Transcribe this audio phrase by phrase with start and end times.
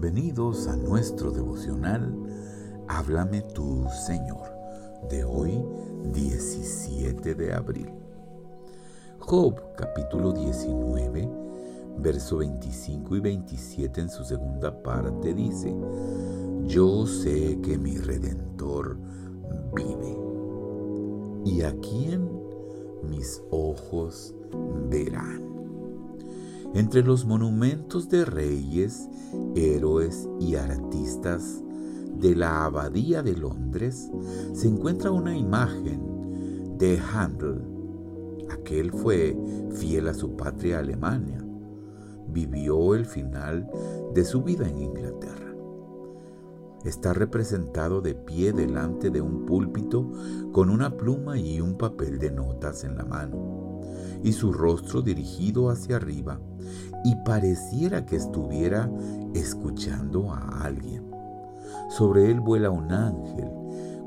[0.00, 2.14] Bienvenidos a nuestro devocional
[2.86, 4.48] Háblame tú, Señor,
[5.10, 5.60] de hoy
[6.14, 7.90] 17 de abril.
[9.18, 11.28] Job capítulo 19,
[11.98, 15.74] verso 25 y 27 en su segunda parte dice,
[16.66, 18.96] Yo sé que mi redentor
[19.74, 20.16] vive,
[21.44, 22.30] y a quién
[23.02, 24.32] mis ojos
[24.88, 25.57] verán.
[26.74, 29.08] Entre los monumentos de reyes,
[29.54, 31.62] héroes y artistas
[32.14, 34.10] de la Abadía de Londres
[34.52, 37.62] se encuentra una imagen de Handel.
[38.50, 39.36] Aquel fue
[39.72, 41.44] fiel a su patria Alemania.
[42.28, 43.68] Vivió el final
[44.14, 45.54] de su vida en Inglaterra.
[46.84, 50.10] Está representado de pie delante de un púlpito
[50.52, 53.67] con una pluma y un papel de notas en la mano,
[54.22, 56.40] y su rostro dirigido hacia arriba,
[57.04, 58.90] y pareciera que estuviera
[59.34, 61.10] escuchando a alguien.
[61.90, 63.48] Sobre él vuela un ángel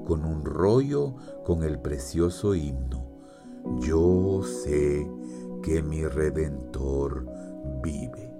[0.05, 1.15] con un rollo
[1.45, 3.05] con el precioso himno.
[3.79, 5.07] Yo sé
[5.61, 7.25] que mi redentor
[7.83, 8.31] vive.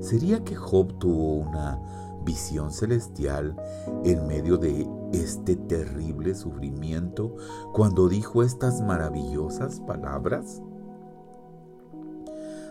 [0.00, 1.80] ¿Sería que Job tuvo una
[2.24, 3.56] visión celestial
[4.04, 7.36] en medio de este terrible sufrimiento
[7.72, 10.62] cuando dijo estas maravillosas palabras?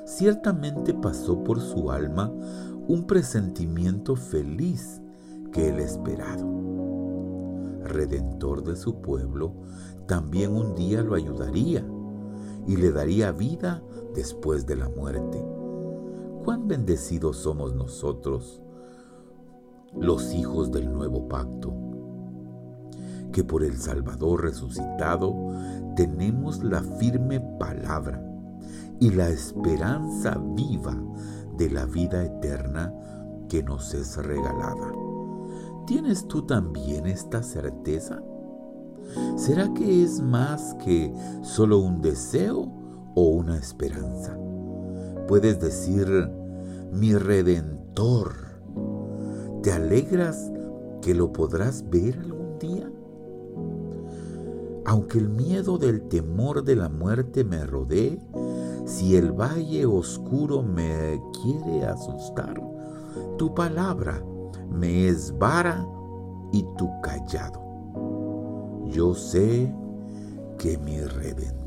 [0.06, 2.32] Ciertamente pasó por su alma
[2.88, 5.02] un presentimiento feliz
[5.52, 6.46] que el esperado.
[7.84, 9.54] Redentor de su pueblo,
[10.08, 11.86] también un día lo ayudaría
[12.68, 15.44] y le daría vida después de la muerte.
[16.44, 18.62] Cuán bendecidos somos nosotros
[19.98, 21.74] los hijos del nuevo pacto,
[23.32, 25.36] que por el Salvador resucitado
[25.96, 28.24] tenemos la firme palabra
[29.00, 30.98] y la esperanza viva
[31.58, 32.94] de la vida eterna
[33.50, 34.94] que nos es regalada.
[35.86, 38.22] ¿Tienes tú también esta certeza?
[39.36, 42.72] ¿Será que es más que solo un deseo
[43.16, 44.38] o una esperanza?
[45.28, 46.08] Puedes decir,
[46.92, 48.51] mi redentor
[49.64, 50.52] ¿Te alegras
[51.04, 52.92] que lo podrás ver algún día?
[54.86, 58.20] Aunque el miedo del temor de la muerte me rodee,
[58.86, 62.60] si el valle oscuro me quiere asustar,
[63.38, 64.24] tu palabra
[64.72, 65.88] me es vara
[66.52, 67.62] y tu callado.
[68.88, 69.72] Yo sé
[70.58, 71.61] que mi redentor